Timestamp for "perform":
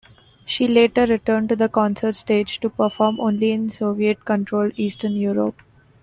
2.71-3.19